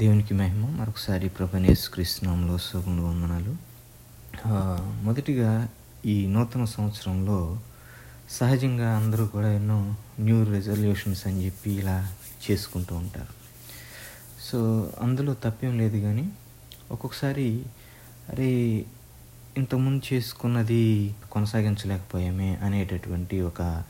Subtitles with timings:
[0.00, 0.66] దేవునికి మహిమ.
[0.66, 3.52] మరొకసారి ప్రభనేశ్ కృష్ణంలో శుభములు వందనాలు.
[5.04, 5.68] మొదటిగా
[6.06, 7.60] ఈ నూతన సంవత్సరంలో
[8.30, 11.96] సహజంగా అందరూ కూడా ఎన్నో న్యూ రెజల్యూషన్స్ అని చెప్పి ఇలా
[12.44, 13.32] చేసుకుంటూ ఉంటారు.
[14.44, 16.28] సో అందులో తప్పేం లేదు కానీ
[16.90, 17.62] ఒక్కొక్కసారి
[18.28, 18.50] అరే
[19.56, 23.82] ఇంతకుముందు చేసుకున్నది కొనసాగించలేకపోయామే అనేటటువంటి ఒక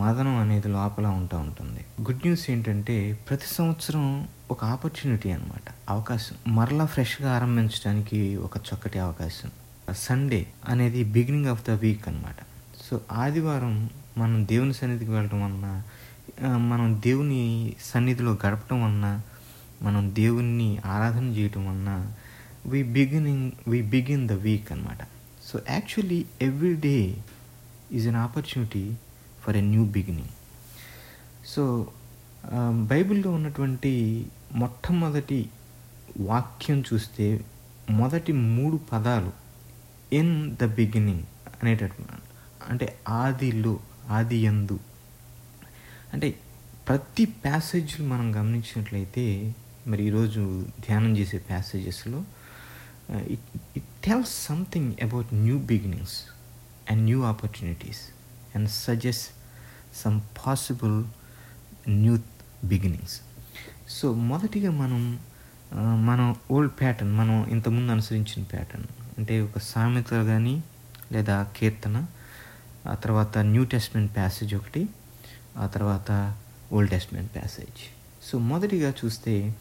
[0.00, 1.82] మదనం అనేది లోపల ఉంటూ ఉంటుంది.
[2.02, 6.36] గుడ్ న్యూస్ ఏంటంటే ప్రతి సంవత్సరం ఒక ఆపర్చునిటీ అనమాట అవకాశం.
[6.48, 9.50] మరలా ఫ్రెష్గా ఆరంభించడానికి ఒక చక్కటి అవకాశం.
[9.94, 12.36] సండే అనేది బిగినింగ్ ఆఫ్ ద వీక్ అనమాట
[12.88, 15.82] సో ఆదివారం మనం దేవుని సన్నిధికి వెళ్ళడం వలన
[16.56, 17.42] మనం దేవుని
[17.92, 19.20] సన్నిధిలో గడపడం వలన
[19.82, 22.12] మనం దేవుణ్ణి ఆరాధన చేయటం వలన
[22.66, 25.02] we beginning we begin the week అనమాట
[25.46, 26.96] so actually every day
[27.92, 28.84] is an opportunity
[29.50, 30.28] for a new beginning
[31.46, 31.92] so
[32.86, 35.50] బైబిల్లో ఉన్నటువంటి మొట్టమొదటి
[36.18, 37.44] వాక్యం చూస్తే
[37.90, 39.32] మొదటి మూడు పదాలు
[40.14, 41.22] ఇన్ ద బిగినింగ్
[41.62, 42.12] అనేటటువంటి
[42.68, 44.80] అంటే ఆదిలో ఆది యందు.
[46.12, 46.40] అంటే
[46.88, 49.54] ప్రతి ప్యాసేజ్లు మనం గమనించినట్లయితే
[49.86, 52.24] మరి ఈరోజు ధ్యానం చేసే ప్యాసేజెస్లో
[53.12, 56.18] it it tells something about new beginnings
[56.90, 58.02] and new opportunities
[58.56, 59.39] and suggest
[59.94, 61.04] some possible
[61.88, 62.18] new
[62.64, 63.20] beginnings
[63.88, 65.18] so మొదటిగా మనం
[66.06, 68.86] మనం ఓల్డ్ ప్యాటర్న్ మనం ఇంతకుముందు అనుసరించిన ప్యాటర్న్
[69.18, 70.62] అంటే ఒక సామెత కానీ
[71.12, 72.06] లేదా కీర్తన
[72.86, 74.88] ఆ తర్వాత న్యూ టెస్ట్మెంట్ ప్యాసేజ్ ఒకటి
[75.56, 76.34] ఆ తర్వాత
[76.72, 77.80] ఓల్డ్ టెస్ట్మెంట్ ప్యాసేజ్
[78.30, 79.54] సో మొదటిగా చూస్తే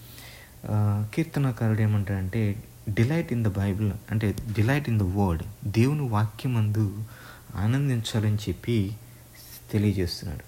[1.14, 7.06] కీర్తనకారుడు ఏమంటారంటే డిలైట్ ఇన్ ద బైబిల్ అంటే డిలైట్ ఇన్ ద వర్డ్ దేవుని వాక్యమందు
[7.56, 8.98] ఆనందించాలని చెప్పి
[9.72, 10.46] తెలియజేస్తున్నాడు.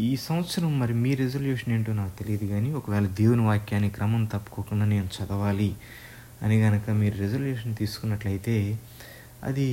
[0.00, 5.08] ఈ సంవత్సరం మరి మీ రెజల్యూషన్ ఏంటో నాకు తెలియదు కానీ ఒకవేళ దేవుని వాక్యాన్ని క్రమం తప్పుకోకుండా నేను
[5.16, 5.70] చదవాలి
[6.42, 8.78] అని కనుక మీరు రెజల్యూషన్ తీసుకున్నట్లయితే
[9.44, 9.68] అది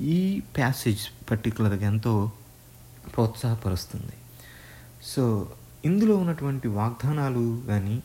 [0.00, 2.32] ఈ ప్యాసేజ్ పర్టికులర్గా ఎంతో
[3.14, 4.16] ప్రోత్సాహపరుస్తుంది.
[5.02, 5.52] సో
[5.84, 8.02] ఇందులో ఉన్నటువంటి వాగ్దానాలు కానీ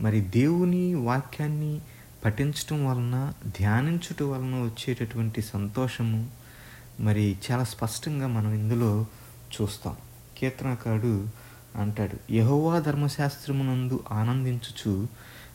[0.00, 1.80] మరి దేవుని వాక్యాన్ని
[2.24, 6.20] పఠించటం వలన ధ్యానించటం వలన వచ్చేటటువంటి సంతోషము
[7.00, 9.06] మరి చాలా స్పష్టంగా మనం ఇందులో
[9.54, 9.96] చూస్తాం.
[10.38, 11.28] కీర్తనకారుడు
[11.76, 15.08] అంటాడు యహోవా ధర్మశాస్త్రమునందు ఆనందించుచు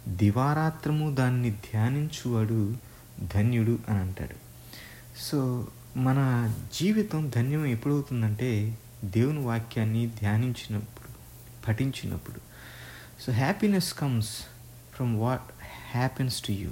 [0.08, 2.76] దివారాత్రము దాన్ని ధ్యానించువాడు
[3.36, 4.36] ధన్యుడు అని అంటాడు.
[5.22, 5.68] సో
[5.98, 11.10] మన జీవితం ధన్యం ఎప్పుడవుతుందంటే దేవుని వాక్యాన్ని ధ్యానించినప్పుడు
[11.68, 12.40] పఠించినప్పుడు.
[13.22, 14.38] So happiness comes
[14.96, 15.44] from what
[15.92, 16.70] happens to you.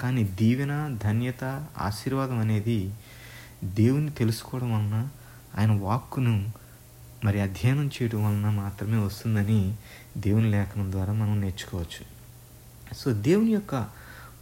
[0.00, 2.94] కానీ దీవెన ధన్యత ఆశీర్వాదం అనేది
[3.64, 5.08] దేవుని తెలుసుకోవడం వలన
[5.58, 6.52] ఆయన వాక్కును
[7.24, 9.74] మరి అధ్యయనం చేయడం వలన మాత్రమే వస్తుందని
[10.16, 12.12] దేవుని లేఖనం ద్వారా మనం నేర్చుకోవచ్చు.
[12.94, 13.74] సో దేవుని యొక్క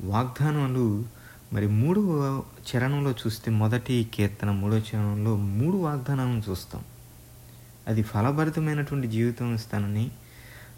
[0.01, 1.05] వాగ్దానాలు
[1.53, 6.85] మరి మూడవ చరణంలో చూస్తే మొదటి కీర్తన మూడవ చరణంలో మూడు వాగ్దానాలను చూస్తాం.
[7.89, 10.11] అది ఫలభరితమైనటువంటి జీవితం ఇస్తానని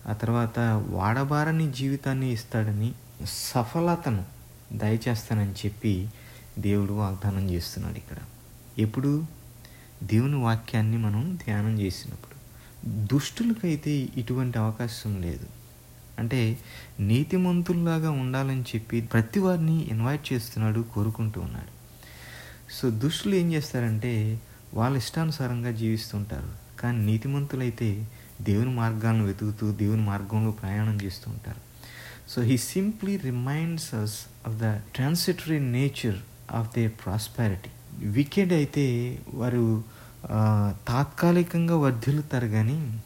[0.09, 2.93] ఆ తర్వాత వాడబారని జీవితాన్ని ఇస్తాడని
[3.25, 4.25] సఫలతను
[4.73, 6.09] దయచేస్తానని చెప్పి
[6.59, 8.17] దేవుడు వాగ్దానం చేస్తున్నాడు ఇక్కడ.
[8.79, 9.42] ఎప్పుడు?
[10.03, 12.33] దేవుని వాక్యాన్ని మనం ధ్యానం చేసినప్పుడు
[13.13, 15.47] దుష్టులకైతే ఇటువంటి అవకాశం లేదు.
[16.19, 16.59] అంటే
[17.01, 21.83] నీతిమంతుల్లాగా ఉండాలని చెప్పి ప్రతి వారిని ఇన్వైట్ చేస్తున్నాడు కోరుకుంటూ ఉన్నాడు.
[22.73, 24.41] సో దుష్టులు ఏం చేస్తారంటే
[24.75, 26.81] వాళ్ళ ఇష్టానుసారంగా జీవిస్తుంటారు.
[26.81, 28.09] కానీ నీతిమంతులైతే
[28.41, 31.73] దేవుని మార్గాలను వెతుకుతూ దేవుని మార్గంలో ప్రయాణం చేస్తూ ఉంటారు.
[32.31, 36.19] So he simply reminds us of the transitory nature
[36.51, 38.85] of they prosperity wicked అయితే
[39.35, 39.83] వారు
[40.89, 43.01] తాత్కాలికంగా వర్ధిల్లుతారు కానీ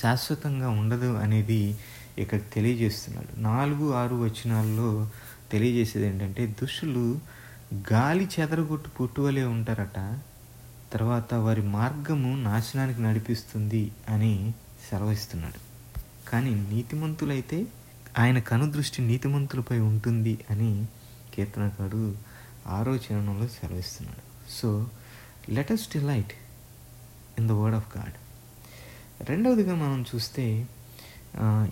[0.00, 1.78] శాశ్వతంగా ఉండదు అనేది
[2.18, 3.40] ఇక్కడ తెలియజేస్తున్నాడు.
[3.40, 5.10] నాలుగు ఆరు వచనాల్లో
[5.52, 7.18] తెలియజేసేది ఏంటంటే దుష్టులు
[7.92, 10.18] గాలి చెదరగొట్టు పుట్టువలే ఉంటారట
[10.92, 14.54] తర్వాత వారి మార్గము నాశనానికి నడిపిస్తుంది అని
[14.90, 15.60] సెలవిస్తున్నాడు.
[16.28, 17.66] కానీ నీతిమంతులైతే
[18.18, 20.86] ఆయన కనుదృష్టి నీతిమంతులపై ఉంటుంది అని
[21.34, 22.33] కీర్తనకాడు
[22.66, 24.86] ఆరో చరణంలో సెలవిస్తున్నాడు so
[25.48, 26.32] let us delight
[27.38, 28.12] in the word of God
[29.30, 30.66] రెండవదిగా మనం చూస్తే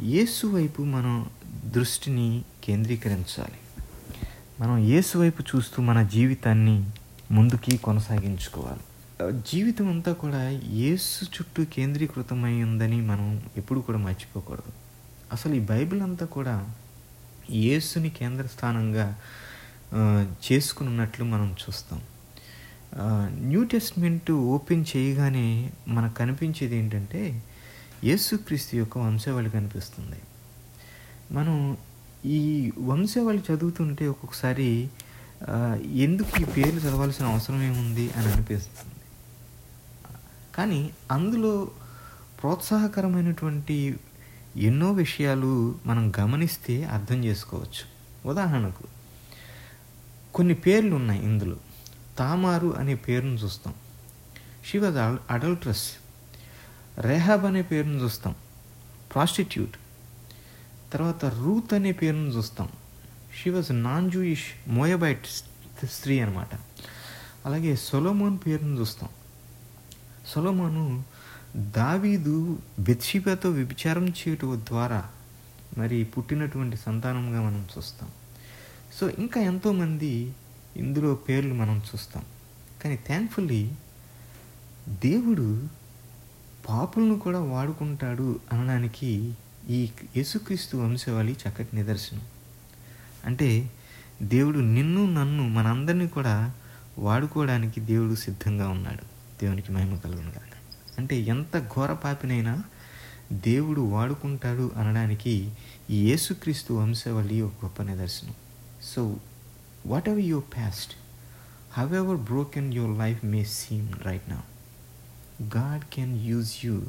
[0.02, 1.30] యేసు వైపు మనం
[1.64, 3.58] దృష్టిని కేంద్రీకరించాలి.
[4.60, 6.90] మనం యేసు వైపు చూస్తూ మన జీవితాన్ని
[7.30, 8.80] ముందుకి కొనసాగించుకోవాలి.
[9.50, 14.72] జీవితం అంతా కూడా యేసు చుట్టూ కేంద్రీకృతమై ఉందని మనం ఎప్పుడు కూడా మర్చిపోకూడదు.
[15.32, 16.74] అసలు ఈ బైబిల్ అంతా కూడా
[17.50, 19.18] యేసుని కేంద్ర స్థానంగా
[20.44, 22.00] చేసుకున్నట్లు మనం చూస్తాం.
[23.48, 25.46] న్యూ టెస్ట్మెంట్ ఓపెన్ చేయగానే
[25.88, 27.42] మనకు కనిపించేది ఏంటంటే
[28.04, 30.20] యేసుక్రీస్తు యొక్క వంశవాళి కనిపిస్తుంది.
[31.32, 31.76] మనం
[32.24, 32.40] ఈ
[32.78, 34.90] వంశవళి చదువుతుంటే ఒక్కొక్కసారి
[36.06, 38.96] ఎందుకు ఈ పేర్లు చదవాల్సిన అవసరం ఏముంది అని అనిపిస్తుంది.
[40.54, 41.54] కానీ అందులో
[42.40, 43.76] ప్రోత్సాహకరమైనటువంటి
[44.56, 47.84] ఎన్నో విషయాలు మనం గమనిస్తే అర్థం చేసుకోవచ్చు.
[48.28, 48.84] ఉదాహరణకు
[50.34, 51.56] కొన్ని పేర్లు ఉన్నాయి ఇందులో.
[52.18, 53.74] తామారు అనే పేరును చూస్తాం.
[54.66, 54.96] షీ వాజ్
[55.32, 55.90] అడల్ట్రస్
[56.98, 58.34] రెహాబ్ అనే పేరును చూస్తాం.
[59.14, 59.76] ప్రాస్టిట్యూట్
[60.92, 62.68] తర్వాత రూత్ అనే పేరును చూస్తాం.
[63.42, 65.26] She was non Jewish Moabite
[65.86, 66.54] స్త్రీ అనమాట
[67.46, 69.08] అలాగే సొలోమోన్ పేరును చూస్తాం.
[70.26, 71.04] సొలోమోను
[71.56, 75.10] దావీదు బెత్షిబతో విభిచారం చేయటం ద్వారా
[75.78, 78.08] మరి పుట్టినటువంటి సంతానంగా మనం చూస్తాం.
[78.92, 80.34] సో ఇంకా ఎంతోమంది
[80.76, 82.24] ఇందులో పేర్లు మనం చూస్తాం.
[82.84, 83.70] కానీ థ్యాంక్ఫుల్లీ
[84.88, 85.66] దేవుడు
[86.68, 89.34] పాపులను కూడా వాడుకుంటాడు అనడానికి
[89.70, 92.22] ఈ యేసుక్రీస్తు వంశవాళి చక్కటి నిదర్శనం.
[93.24, 93.72] అంటే
[94.22, 96.52] దేవుడు నిన్ను నన్ను మనందరినీ కూడా
[96.98, 99.02] వాడుకోవడానికి దేవుడు సిద్ధంగా ఉన్నాడు.
[99.42, 100.52] దేవునికి మహిమ కలుగును కాక
[100.98, 102.62] అంటే ఎంత ఘోర పాపినైనా
[103.32, 105.52] దేవుడు వాడుకుంటాడు అనడానికి
[105.90, 108.34] ఈ యేసుక్రీస్తు వంశవళి ఒక గొప్ప నిదర్శనం.
[108.82, 109.16] So
[109.86, 110.44] what your your
[111.76, 114.42] however broken ever broken your life right seem right can
[115.42, 116.82] God can use you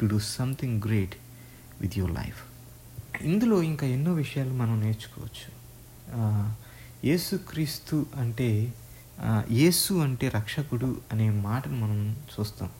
[0.00, 1.14] to do something great
[1.80, 2.36] with your life
[3.20, 5.54] ఇందులో ఇంకా ఎన్నో విషయాలు మనం నేర్చుకోవచ్చు.
[7.04, 8.74] యేసుక్రీస్తు అంటే
[9.50, 12.70] యేసు అంటే రక్షకుడు అనే మాటను మనం చూస్తాం.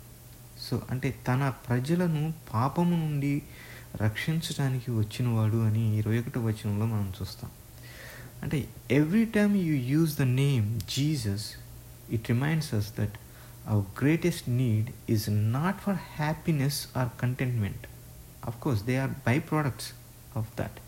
[0.61, 3.43] సో అంటే తన ప్రజలను పాపము నుండి
[3.97, 7.51] రక్షించడానికి వచ్చినవాడు అని ఇరవై ఒకటో వచనంలో మనం చూస్తాం.
[8.45, 11.51] అంటే every time you use the name Jesus
[12.11, 13.19] it reminds us that
[13.67, 17.87] our greatest need is not for happiness or contentment
[18.45, 19.89] of course they are by products
[20.37, 20.79] of that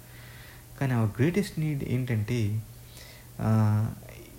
[0.81, 2.63] కానీ అవర్ గ్రేటెస్ట్ నీడ్ ఏంటంటే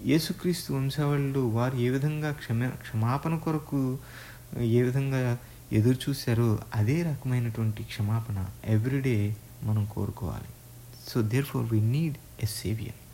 [0.06, 4.00] యేసుక్రీస్తు వంశావళిలో వారు ఏ విధంగా క్షమ క్షమాపణ కొరకు
[4.62, 5.38] ఏ విధంగా
[5.74, 10.48] ఎదురు చూశారో అదే రకమైనటువంటి క్షమాపణ ఎవ్రీడే మనం కోరుకోవాలి.
[11.08, 13.07] So therefore we need a saviour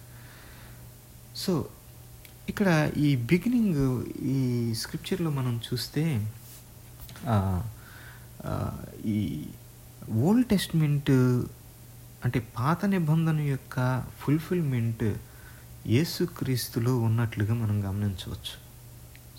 [1.36, 1.70] so
[2.50, 4.40] ఇక్కడ ఈ బిగినింగ్ ఈ
[4.74, 6.04] స్క్రిప్చర్లో మనం చూస్తే
[9.06, 9.20] ఈ
[10.24, 11.12] ఓల్డ్ టెస్ట్మెంట్
[12.26, 15.04] అంటే పాత నిబంధన యొక్క ఫుల్ఫిల్మెంట్
[15.88, 18.54] యేసుక్రీస్తులో ఉన్నట్లుగా మనం గమనించవచ్చు.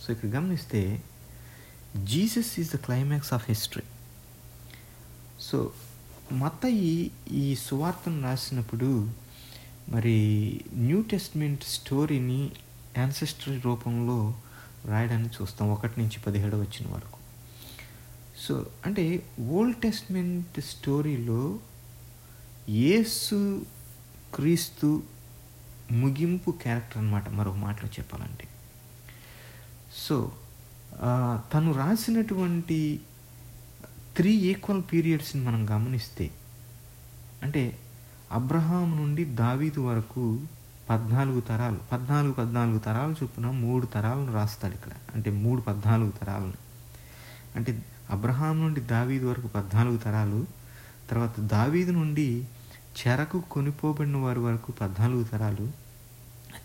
[0.00, 1.02] సో ఇక్కడ గమనిస్తే
[2.04, 3.86] Jesus is the climax of history.
[5.40, 5.72] So
[6.32, 8.90] మత్తయి ఈ సువార్తను రాసినప్పుడు
[9.88, 12.50] మరి న్యూ టెస్ట్మెంట్ స్టోరీని
[12.98, 14.34] యాన్సెస్టరీ రూపంలో
[14.84, 17.18] రాయడాన్ని చూస్తాం ఒకటి నుంచి పదిహేడు వచ్చిన వరకు.
[18.38, 21.58] సో అంటే ఓల్డ్ టెస్ట్మెంట్ స్టోరీలో
[22.68, 23.66] యేసు
[24.34, 25.02] క్రీస్తు
[25.92, 28.48] ముగింపు క్యారెక్టర్ అనమాట మరో మాటలో చెప్పాలంటే.
[29.96, 30.32] సో
[31.52, 33.00] తను రాసినటువంటి
[34.16, 36.30] త్రీ ఈక్వల్ పీరియడ్స్ని మనం గమనిస్తే
[37.42, 37.78] అంటే
[38.34, 40.40] అబ్రహాం నుండి దావీదు వరకు
[40.90, 44.90] పద్నాలుగు తరాలు పద్నాలుగు పద్నాలుగు తరాలు చొప్పున మూడు తరాలను రాస్తాడు ఇక్కడ.
[45.14, 46.52] అంటే మూడు పద్నాలుగు తరాలను.
[47.56, 50.46] అంటే అబ్రహాం నుండి దావీదు వరకు పద్నాలుగు తరాలు
[51.10, 52.44] తర్వాత దావీదు నుండి
[52.98, 55.72] చెరకు కొనిపోబడిన వారి వరకు పద్నాలుగు తరాలు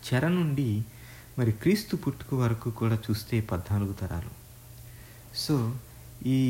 [0.06, 0.84] చెర నుండి
[1.38, 4.32] మరి క్రీస్తు పుట్టుక వరకు కూడా చూస్తే పద్నాలుగు తరాలు.
[5.34, 5.74] సో
[6.26, 6.40] ఈ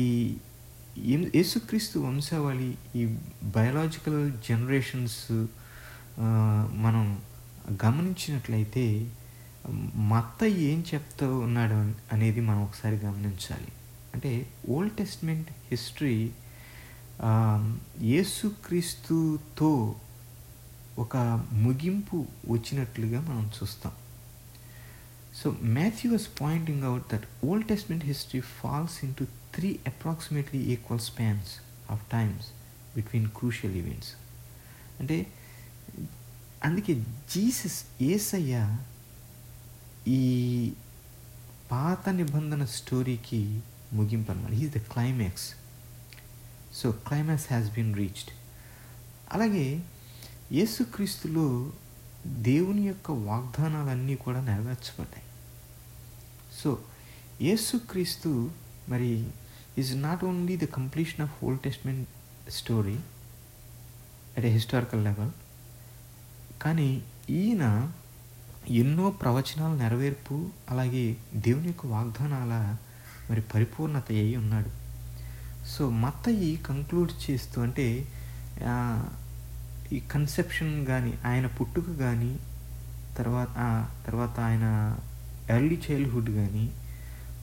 [0.97, 3.05] యేసుక్రీస్తు వంశావళి ఈ
[3.43, 5.45] బయలాజికల్ జనరేషన్స్
[6.75, 7.21] మనం
[7.85, 9.11] గమనించినట్లయితే
[9.95, 13.71] మత్త ఏం చెప్తూ ఉన్నాడు అనేది మనం ఒకసారి గమనించాలి.
[14.13, 16.31] అంటే ఓల్డ్ టెస్ట్మెంట్ హిస్టరీ
[18.01, 19.95] యేసుక్రీస్తుతో
[20.99, 21.17] ఒక
[21.53, 23.91] ముగింపు వచ్చినట్లుగా మనం చూస్తాం.
[25.39, 30.99] So Matthew was pointing out that Old Testament history falls into three three approximately equal
[30.99, 32.47] of of times
[32.95, 34.11] crucial crucial events
[34.99, 35.27] అంటే
[36.65, 36.93] అందుకే
[37.33, 38.77] జీసస్ ఏసయ్య
[40.07, 40.21] ఈ
[41.71, 43.61] పాత నిబంధన స్టోరీకి
[43.93, 45.53] ముగింపు అనమాట is the climax
[46.73, 48.31] so climax has been reached
[49.31, 49.83] అలాగే
[50.51, 51.71] యేసుక్రీస్తులో
[52.27, 55.23] దేవుని యొక్క వాగ్దానాలన్నీ కూడా నెరవేర్చబడ్డాయి.
[56.63, 56.79] సో
[57.41, 58.51] యేసుక్రీస్తు
[58.89, 59.27] మరి
[59.77, 62.09] is not only the completion of Old Testament
[62.51, 62.99] story
[64.37, 65.31] at a historical level
[66.61, 67.91] కానీ ఈయన
[68.67, 72.77] ఎన్నో ప్రవచనాల నెరవేర్పు అలాగే దేవుని యొక్క వాగ్దానాల
[73.29, 74.81] మరి పరిపూర్ణత అయి ఉన్నాడు.
[75.67, 78.07] సో మత్తయి కంక్లూడ్ చేస్తూ అంటే
[79.91, 82.37] ఈ కన్సెప్షన్ కానీ ఆయన పుట్టుక కానీ
[83.17, 83.55] తర్వాత
[84.07, 84.65] తర్వాత ఆయన
[85.49, 86.71] ఎర్లీ చైల్డ్హుడ్ కానీ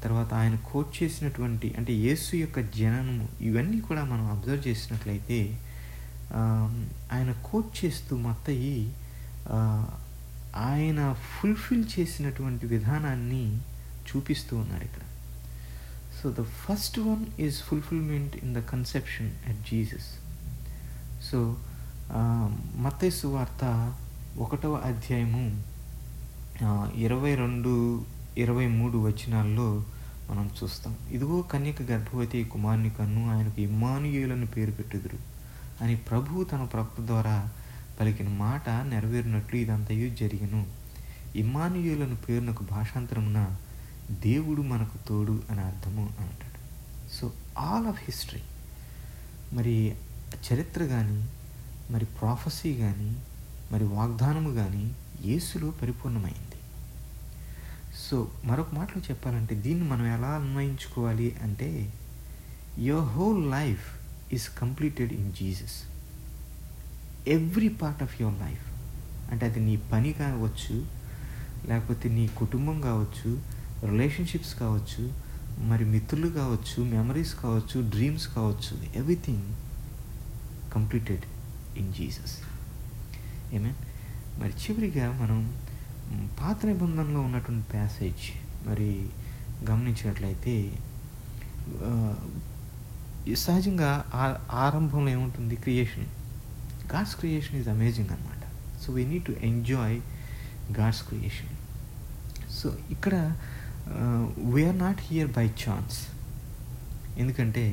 [0.03, 5.39] తర్వాత ఆయన కోచ్ చేసినటువంటి అంటే యేసు యొక్క జననము ఇవన్నీ కూడా మనం అబ్జర్వ్ చేసినట్లయితే
[7.13, 8.93] ఆయన కోచ్ చేస్తూ మత్తయి
[10.57, 13.45] ఆయన ఫుల్ఫిల్ చేసినటువంటి విధానాన్ని
[14.09, 15.05] చూపిస్తూ ఉన్నారు ఇక్కడ.
[16.19, 20.09] So the first one is fulfilment in the conception at Jesus
[21.31, 21.39] so
[22.13, 23.95] మత్తైసు వార్త
[24.39, 25.63] ఒకటవ అధ్యాయము
[26.97, 28.05] ఇరవై రెండు
[28.39, 29.85] ఇరవై మూడు వచనాల్లో
[30.31, 30.97] మనం చూస్తాం.
[31.11, 35.19] ఇదిగో కన్యక గర్భవతి కుమారుని కన్ను ఆయనకు ఇమ్మానుయేలని పేరు పెట్టుదురు.
[35.85, 37.49] అని ప్రభువు తన ప్రవక్త ద్వారా
[38.01, 40.67] పలికిన మాట నెరవేరినట్లు ఇదంతయు జరిగను.
[41.37, 43.57] ఇమ్మానుయులను పేరునకు భాషాంతరమున
[44.11, 46.59] దేవుడు మనకు తోడు అని అర్థము అంటాడు.
[47.17, 48.41] So all of history.
[49.53, 49.95] మరి
[50.53, 51.29] చరిత్ర కానీ
[51.91, 53.11] మరి ప్రాఫసీ కానీ
[53.73, 54.85] మరి వాగ్దానము కానీ
[55.25, 56.59] యేసులో పరిపూర్ణమైంది.
[58.09, 61.93] సో మరొక మాటలో చెప్పాలంటే దీన్ని మనం ఎలా అన్వయించుకోవాలి అంటే
[62.79, 63.87] your whole life
[64.33, 65.77] is completed in Jesus
[67.29, 68.67] every part of your life
[69.33, 70.77] అంటే అది నీ పని కావచ్చు
[71.69, 73.31] లేకపోతే నీ కుటుంబం కావచ్చు
[73.89, 75.03] రిలేషన్షిప్స్ కావచ్చు
[75.69, 79.47] మరి మిత్రులు కావచ్చు మెమరీస్ కావచ్చు డ్రీమ్స్ కావచ్చు ఎవ్రీథింగ్
[80.75, 81.25] కంప్లీటెడ్
[81.77, 82.37] ఇన్ జీసస్
[83.53, 83.73] ఏమే
[84.39, 85.39] మరి చివరిగా మనం
[86.41, 88.25] పాత నిబంధనలో ఉన్నటువంటి ప్యాసేజ్
[88.69, 88.91] మరి
[89.71, 90.55] గమనించినట్లయితే
[93.37, 95.57] సహజంగా ఆ- ఆరంభంలో ఏముంటుంది?
[95.57, 96.07] Creation
[96.93, 98.43] God's creation is amazing అనమాట
[98.83, 99.99] so we need to enjoy
[100.79, 101.53] God's creation
[102.51, 103.15] so ఇక్కడ
[104.53, 105.99] we're not here by chance
[107.19, 107.65] ఎందుకంటే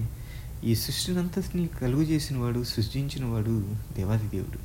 [0.64, 4.60] ఈ సృష్టినంతటిని కలుగు చేసిన వాడు సృష్టించిన వాడు దేవాది దేవుడు.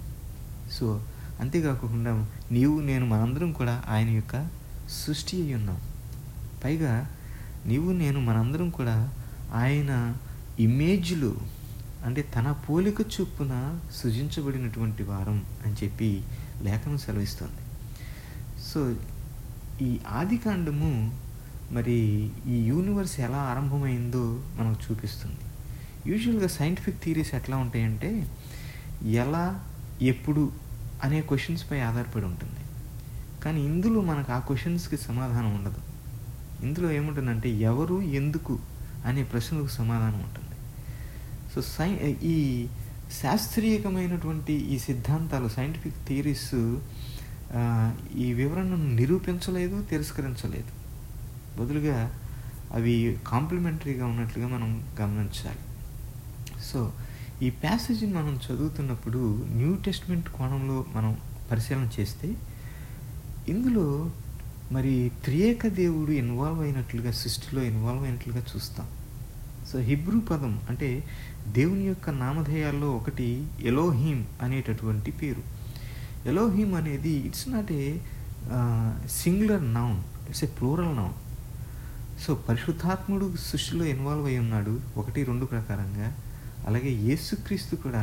[0.75, 1.05] సో
[1.41, 4.49] అంతేకాకుండా నీవు నేను మనందరం కూడా ఆయన యొక్క
[5.07, 5.81] సృష్టి అయి ఉన్నాం.
[6.65, 7.11] పైగా
[7.67, 9.15] నీవు నేను మనందరం కూడా
[9.55, 10.17] ఆయన
[10.61, 11.37] ఇమేజ్లు
[12.05, 16.23] అంటే తన పోలిక చొప్పున సృజించబడినటువంటి వారం అని చెప్పి
[16.63, 17.63] లేఖనం సెలవిస్తుంది.
[18.63, 18.95] సో
[19.83, 21.19] ఈ ఆదికాండము
[21.73, 25.39] మరి ఈ యూనివర్స్ ఎలా ఆరంభమైందో మనకు చూపిస్తుంది.
[26.07, 28.31] యూజువల్గా సైంటిఫిక్ థీరీస్ ఎట్లా ఉంటాయంటే
[29.05, 29.65] ఎలా
[30.03, 30.53] ఎప్పుడు
[31.05, 32.61] అనే క్వశ్చన్స్పై ఆధారపడి ఉంటుంది.
[33.45, 35.81] కానీ ఇందులో మనకు ఆ క్వశ్చన్స్కి సమాధానం ఉండదు.
[36.67, 38.59] ఇందులో ఏముంటుందంటే ఎవరు ఎందుకు
[39.07, 40.57] అనే ప్రశ్నలకు సమాధానం ఉంటుంది.
[41.55, 42.67] సో సై ఈ
[43.23, 46.55] శాస్త్రీయకమైనటువంటి ఈ సిద్ధాంతాలు సైంటిఫిక్ థియరీస్
[48.17, 50.73] ఈ వివరణను నిరూపించలేదు తిరస్కరించలేదు.
[51.61, 52.15] బదులుగా
[52.75, 55.59] అవి కాంప్లిమెంటరీగా ఉన్నట్లుగా మనం గమనించాలి.
[56.73, 56.93] సో
[57.43, 61.17] ఈ ప్యాసేజీని మనం చదువుతున్నప్పుడు న్యూ టెస్ట్మెంట్ కోణంలో మనం
[61.51, 62.35] పరిశీలన చేస్తే
[63.49, 64.11] ఇందులో
[64.73, 68.87] మరి త్రియేక దేవుడు ఇన్వాల్వ్ అయినట్లుగా సృష్టిలో ఇన్వాల్వ్ అయినట్లుగా చూస్తాం.
[69.73, 71.05] సో హిబ్రూ పదం అంటే
[71.49, 75.43] దేవుని యొక్క నామధేయాల్లో ఒకటి ఎలోహీమ్ అనేటటువంటి పేరు.
[76.29, 77.97] ఎలోహీమ్ అనేది it's not a
[79.11, 79.99] singular noun
[80.29, 81.13] it's a plural noun
[82.27, 86.09] so పరిశుద్ధాత్ముడు సృష్టిలో ఇన్వాల్వ్ అయి ఉన్నాడు ఒకటి రెండు ప్రకారంగా.
[86.67, 88.03] అలాగే యేసుక్రీస్తు కూడా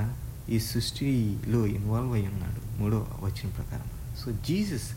[0.50, 3.90] ఈ సృష్టిలో ఇన్వాల్వ్ అయి ఉన్నాడు మూడో వచ్చిన ప్రకారం.
[4.22, 4.90] So Jesus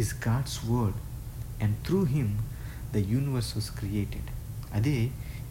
[0.00, 0.98] is God's word
[1.64, 2.32] and through him
[2.94, 4.30] the universe was created
[4.78, 4.96] అదే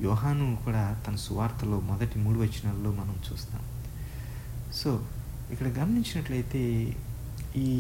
[0.02, 3.64] యోహాను కూడా తన సువార్తలో మొదటి మూడు వచనాల్లో మనం చూస్తాం.
[4.80, 4.90] సో
[5.54, 6.64] ఇక్కడ గమనించినట్లయితే
[7.68, 7.72] ఈ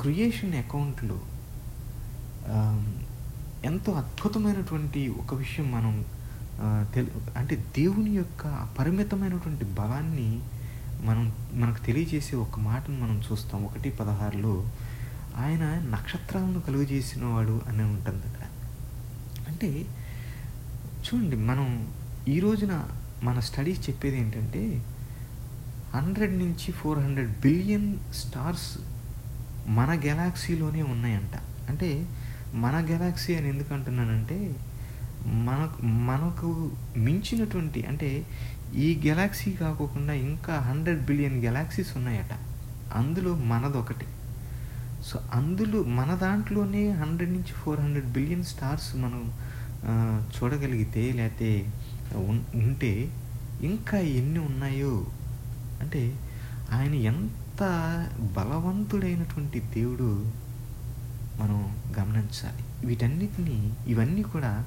[0.00, 1.18] క్రియేషన్ అకౌంట్లో
[3.70, 5.94] ఎంతో అద్భుతమైనటువంటి ఒక విషయం మనం
[7.36, 10.40] అంటే దేవుని యొక్క అపరిమితమైనటువంటి బలాన్ని
[11.02, 13.64] మనం మనకు తెలియజేసే ఒక మాటను మనం చూస్తాం.
[13.64, 14.68] ఒకటి పదహారులో
[15.36, 18.26] ఆయన నక్షత్రాలను కలుగజేసిన వాడు అని ఉంటుంది
[19.48, 19.68] అంటే
[21.06, 21.92] చూడండి మనం
[22.28, 22.84] ఈ రోజున
[23.22, 24.82] మన స్టడీస్ చెప్పేది ఏంటంటే
[25.94, 28.78] హండ్రెడ్ నుంచి ఫోర్ హండ్రెడ్ బిలియన్ స్టార్స్
[29.68, 31.36] మన గెలాక్సీలోనే ఉన్నాయంట.
[31.68, 32.06] అంటే
[32.54, 34.56] మన గెలాక్సీ అని ఎందుకు అంటున్నానంటే
[35.26, 38.26] మనకు మనకు మించినటువంటి అంటే
[38.74, 42.34] ఈ గెలాక్సీ కాకోకుండా ఇంకా హండ్రెడ్ బిలియన్ గెలాక్సీస్ ఉన్నాయట.
[42.94, 44.06] అందులో మనదొకటి.
[45.06, 49.32] సో అందులో మన దాంట్లోనే హండ్రెడ్ నుంచి ఫోర్ హండ్రెడ్ బిలియన్ స్టార్స్ మనం
[50.26, 51.72] చూడగలిగితే లేకపోతే
[52.54, 53.10] ఉంటే
[53.62, 55.06] ఇంకా ఎన్ని ఉన్నాయో.
[55.80, 56.12] అంటే
[56.72, 57.62] ఆయన ఎంత
[58.20, 60.32] బలవంతుడైనటువంటి దేవుడు
[61.40, 62.86] మనం గమనించాలి.
[62.86, 64.64] వీటన్నిటిని ఇవన్నీ కూడా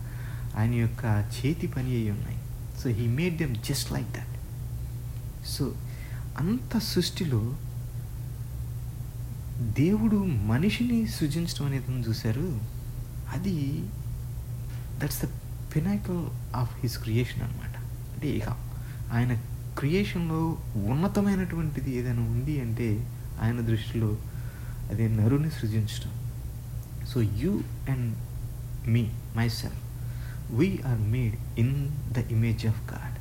[0.57, 2.39] ఆయన యొక్క చేతి పని అయి ఉన్నాయి.
[2.81, 4.35] So he made them just like that
[5.47, 5.75] so
[6.37, 7.55] అంత సృష్టిలో
[9.59, 10.15] దేవుడు
[10.51, 12.59] మనిషిని సృజించడం అనేది చూశారు.
[13.35, 13.83] అది
[14.99, 15.27] that's the
[15.75, 17.75] pinnacle of his creation అనమాట
[18.13, 18.49] అంటే ఇక
[19.11, 19.33] ఆయన
[19.77, 22.87] క్రియేషన్లో ఉన్నతమైనటువంటిది ఏదైనా ఉంది అంటే
[23.41, 24.17] ఆయన దృష్టిలో
[24.91, 26.11] అదే నరుని సృజించడం.
[27.07, 28.17] So you and
[28.89, 29.03] me
[29.49, 29.83] myself
[30.57, 31.75] we are made in
[32.17, 33.17] the image of God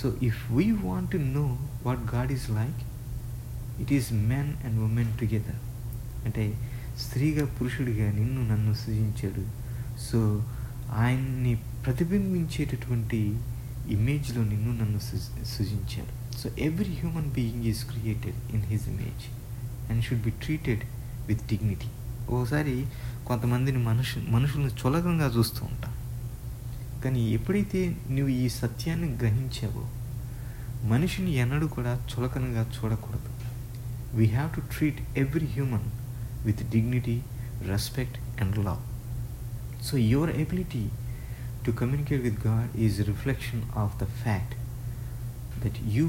[0.00, 1.46] so if we want to know
[1.86, 2.80] what God is like
[3.82, 5.60] it is men and women together
[6.26, 6.44] అంటే
[7.02, 9.42] స్త్రీగా పురుషుడిగా నిన్ను నన్ను సృజించాడు.
[10.06, 10.18] సో
[11.02, 11.52] ఆయన్ని
[11.84, 13.20] ప్రతిబింబించేటటువంటి
[13.96, 15.00] ఇమేజ్లో నిన్ను నన్ను
[15.54, 16.12] సృజించాడు.
[16.40, 19.24] So every human being is created in his image
[19.90, 20.82] and should be treated
[21.28, 21.90] with dignity
[22.38, 22.76] ఓసారి
[23.28, 25.94] కొంతమందిని మనుషు మనుషులను చులకంగా చూస్తూ ఉంటాం.
[27.02, 27.80] కానీ ఎప్పుడైతే
[28.14, 29.84] నువ్వు ఈ సత్యాన్ని గ్రహించావో
[30.92, 33.30] మనిషిని ఎన్నడూ కూడా చులకనగా చూడకూడదు.
[34.18, 35.88] We have to treat every human
[36.46, 37.16] with dignity
[37.72, 38.82] respect and love
[39.86, 40.84] so your ability
[41.66, 44.54] to communicate with God is reflection of the fact
[45.64, 46.06] that you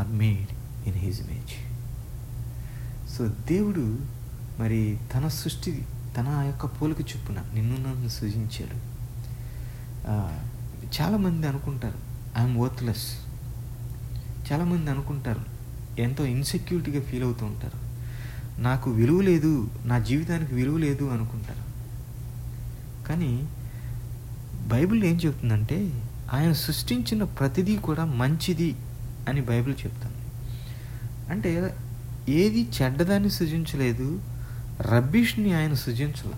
[0.00, 0.50] are made
[0.88, 1.54] in his image
[3.14, 3.84] so దేవుడు
[4.60, 4.80] మరి
[5.12, 5.72] తన సృష్టి
[6.16, 8.76] తన యొక్క పోలిక చొప్పున నిన్ను నన్ను సృజించాడు.
[10.96, 11.98] చాలామంది అనుకుంటారు
[12.38, 13.06] ఐఎమ్ వర్త్లెస్
[14.46, 15.44] చాలామంది అనుకుంటారు
[16.00, 17.78] ఎంతో ఇన్సెక్యూరిటీగా ఫీల్ అవుతూ ఉంటారు.
[18.62, 21.64] నాకు విలువ లేదు నా జీవితానికి విలువ లేదు అనుకుంటారు.
[23.08, 23.32] కానీ
[24.68, 25.78] బైబిల్ ఏం చెప్తుందంటే
[26.32, 28.76] ఆయన సృష్టించిన ప్రతిదీ కూడా మంచిది
[29.28, 30.22] అని బైబిల్ చెప్తుంది.
[31.30, 31.50] అంటే
[32.28, 34.08] ఏది చెడ్డదాన్ని సృజించలేదు
[34.80, 36.32] రబ్బిష్ని ఆయన సృజించల.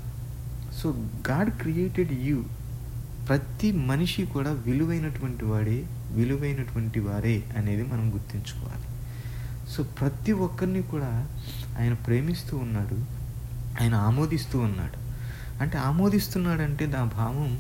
[0.73, 0.91] So
[1.31, 2.43] God created you.
[3.29, 8.85] ప్రతి మనిషి కూడా విలువైనటువంటి వాడే విలువైనటువంటి వారే అనేది మనం గుర్తుంచుకోవాలి.
[9.73, 11.29] సో ప్రతి ఒక్కరిని కూడా
[11.81, 12.95] ఆయన ప్రేమిస్తూ ఉన్నాడు
[13.83, 15.07] ఆయన ఆమోదిస్తూ ఉన్నాడు.
[15.63, 17.59] అంటే ఆమోదిస్తున్నాడంటే దా భావం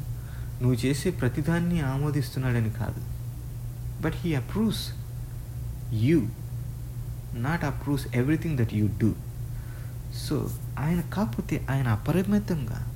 [0.62, 3.02] నువ్వు చేసే ప్రతిదాన్ని ఆమోదిస్తున్నాడని కాదు.
[4.02, 4.88] But he approves
[5.92, 6.22] you
[7.36, 9.14] not approves everything that you do
[10.16, 12.92] so ఆయన కాకపోతే ఆయన అపరిమితంగా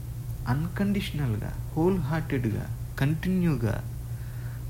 [0.48, 3.84] అన్కండిషనల్గా హోల్ హార్టెడ్గా కంటిన్యూగా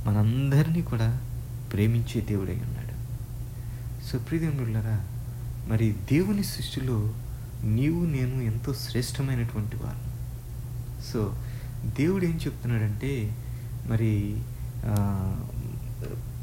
[0.07, 1.21] మనందరినీ కూడా
[1.73, 2.91] ప్రేమించే దేవుడై ఉన్నాడు.
[4.07, 5.07] సో ప్రియదేవులారా
[5.69, 7.15] మరి దేవుని సృష్టిలో
[7.63, 10.11] నీవు నేను ఎంతో శ్రేష్టమైనటువంటి వారు.
[11.13, 11.43] సో
[11.85, 13.37] దేవుడు ఏం చెప్తున్నాడంటే
[13.87, 14.43] మరి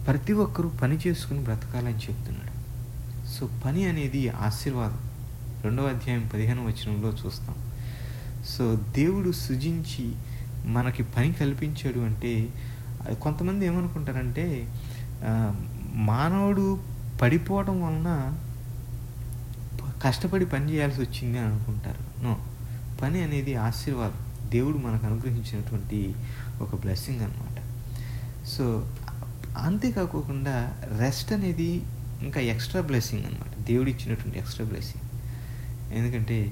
[0.05, 2.57] ప్రతి ఒక్కరూ పని చేసుకుని బ్రతకాలని చెప్తున్నాడు.
[3.27, 4.99] సో పని అనేది ఆశీర్వాదం.
[5.67, 7.55] రెండవ అధ్యాయం పదిహేను వచనంలో చూస్తాం.
[8.49, 8.63] సో
[8.95, 10.05] దేవుడు సృజించి
[10.75, 12.31] మనకి పని కల్పించాడు అంటే
[13.21, 14.45] కొంతమంది ఏమనుకుంటారంటే
[16.09, 16.65] మానవుడు
[17.21, 18.11] పడిపోవడం వలన
[20.03, 22.03] కష్టపడి పని చేయాల్సి వచ్చింది అని అనుకుంటారు.
[22.23, 22.33] నో
[23.01, 24.21] పని అనేది ఆశీర్వాదం.
[24.51, 25.99] దేవుడు మనకు అనుగ్రహించినటువంటి
[26.61, 27.57] ఒక బ్లెస్సింగ్ అనమాట
[28.47, 28.65] సో
[29.57, 30.55] అంతేకాకుండా
[30.99, 31.69] రెస్ట్ అనేది
[32.21, 35.06] ఇంకా ఎక్స్ట్రా బ్లెస్సింగ్ అనమాట దేవుడు ఇచ్చినటువంటి ఎక్స్ట్రా బ్లెస్సింగ్.
[35.93, 36.51] ఎందుకంటే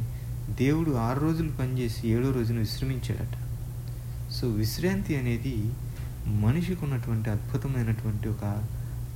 [0.49, 3.35] దేవుడు ఆరు రోజులు పనిచేసి ఏడో రోజున విశ్రమించాడట.
[4.33, 5.73] సో విశ్రాంతి అనేది
[6.25, 8.63] మనిషికి ఉన్నటువంటి అద్భుతమైనటువంటి ఒక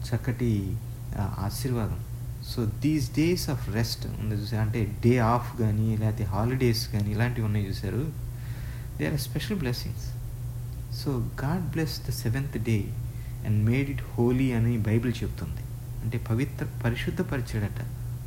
[0.08, 0.78] చక్కటి
[1.20, 2.00] ఆశీర్వాదం.
[2.50, 4.62] So these days of rest ఉంది చూసారు?
[4.62, 8.12] అంటే డే ఆఫ్ కానీ లేకపోతే హాలిడేస్ కానీ ఇలాంటివి ఉన్నాయి చూసారు.
[8.98, 10.08] They are special blessings
[11.00, 12.86] so God bless the seventh day
[13.48, 15.62] and made it holy అని బైబిల్ చెప్తుంది.
[16.04, 17.82] అంటే పవిత్ర పరిశుద్ధపరిచాడట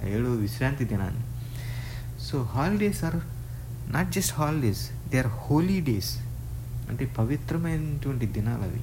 [0.04, 1.24] ఏడో విశ్రాంతి దినాన్ని.
[2.28, 3.18] So holidays are
[3.92, 6.12] not just holidays they are holy days
[6.90, 8.82] అంటే పవిత్రమైనటువంటి దినాలు అవి.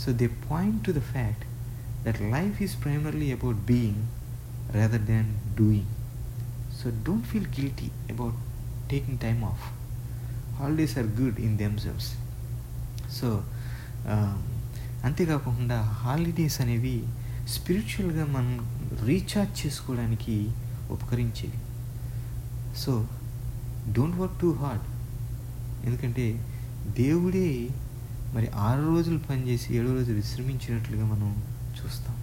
[0.00, 1.44] So they point to the fact
[2.04, 4.02] that life is primarily about being
[4.76, 5.90] rather than doing
[6.78, 8.38] so don't feel guilty about
[8.90, 9.64] taking time off
[10.60, 12.08] holidays are good in themselves
[13.18, 13.28] so
[15.06, 16.96] అంతేకాకుండా holidays అనేవి
[17.48, 18.52] స్పిరిచువల్గా మనం
[19.06, 20.36] recharge చేసుకోవడానికి
[20.90, 21.58] ఉపకరించేవి.
[22.76, 23.06] So
[23.96, 24.86] don't work too hard.
[25.86, 26.24] ఎందుకంటే
[26.98, 27.48] దేవుడే
[28.34, 31.30] మరి ఆరు రోజులు పనిచేసి ఏడో రోజు విశ్రమించినట్లుగా మనం
[31.78, 32.16] చూస్తాం.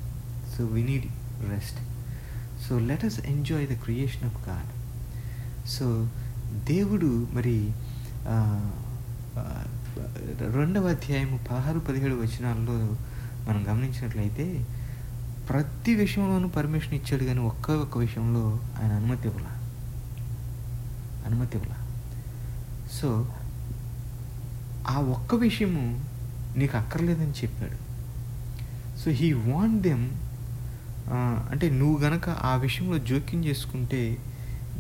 [0.54, 1.08] So we need
[1.52, 1.80] rest
[2.66, 4.72] so let us enjoy the creation of God
[5.70, 5.86] so
[6.72, 7.56] దేవుడు మరి
[10.58, 12.78] రెండవ అధ్యాయము పదహారు పదిహేడు వచనాల్లో
[13.48, 14.66] మనం గమనించినట్లయితే
[15.50, 18.44] ప్రతి విషయంలోనూ పర్మిషన్ ఇచ్చాడు కానీ ఒక్క ఒక్క విషయంలో
[18.80, 19.59] ఆయన అనుమతి ఇవ్వాలి.
[21.30, 21.76] అనుమతి ఇవ్వాల.
[22.98, 23.10] సో
[24.94, 25.86] ఆ ఒక్క విషయము
[26.60, 27.78] నీకు అక్కర్లేదని చెప్పాడు.
[29.02, 30.08] సో హీ వాంట్ దెమ్
[31.52, 34.02] అంటే నువ్వు గనక ఆ విషయంలో జోక్యం చేసుకుంటే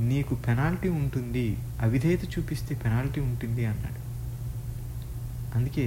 [0.10, 1.46] నీకు పెనాల్టీ ఉంటుంది
[1.86, 4.02] అవిధేయత చూపిస్తే పెనాల్టీ ఉంటుంది అన్నాడు.
[5.58, 5.86] అందుకే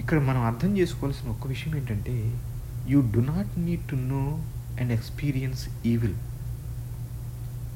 [0.00, 2.14] ఇక్కడ మనం అర్థం చేసుకోవాల్సిన ఒక్క విషయం ఏంటంటే
[2.92, 4.22] you do not need to know
[4.80, 6.16] and experience evil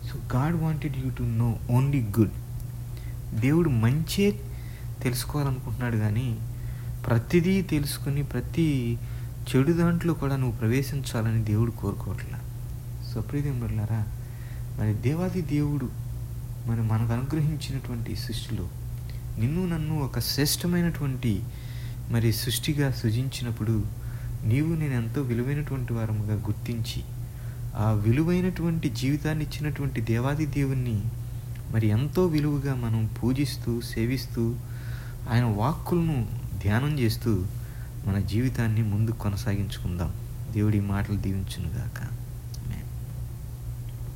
[0.08, 2.30] so God wanted you to know only good
[3.40, 4.40] దేవుడు మంచే
[5.02, 6.38] తెలుసుకోవాలనుకుంటున్నాడు కానీ
[7.06, 8.98] ప్రతిదీ తెలుసుకుని ప్రతి
[9.50, 12.40] చెడు దాంట్లో కూడా నువ్వు ప్రవేశించాలని దేవుడు కోరుకోవట్లా.
[13.14, 13.24] సో
[14.80, 15.88] మరి దేవాది దేవుడు
[16.68, 18.68] మరి మనకు అనుగ్రహించినటువంటి సృష్టిలో
[19.38, 21.42] నిన్ను నన్ను ఒక శ్రేష్టమైనటువంటి
[22.10, 23.84] మరి సృష్టిగా సృజించినప్పుడు
[24.44, 27.02] నీవు నేను ఎంతో విలువైనటువంటి వారముగా గుర్తించి
[27.76, 31.02] ఆ విలువైనటువంటి జీవితాన్ని ఇచ్చినటువంటి దేవాది దేవుణ్ణి
[31.70, 34.54] మరి ఎంతో విలువగా మనం పూజిస్తూ సేవిస్తూ
[35.30, 36.28] ఆయన వాక్కులను
[36.62, 37.44] ధ్యానం చేస్తూ
[38.06, 40.14] మన జీవితాన్ని ముందు కొనసాగించుకుందాం.
[40.52, 42.17] దేవుడి మాటలు దీవించునుగాక.